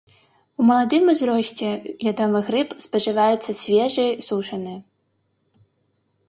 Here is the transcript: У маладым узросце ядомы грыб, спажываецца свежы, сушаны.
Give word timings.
У 0.61 0.63
маладым 0.69 1.03
узросце 1.13 1.69
ядомы 2.11 2.39
грыб, 2.47 2.69
спажываецца 2.87 3.51
свежы, 3.61 4.07
сушаны. 4.31 4.75